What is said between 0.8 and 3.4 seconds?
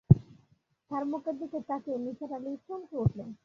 তার মুখের দিকে তাকিয়ে নিসার আলি চমকে উঠলেন।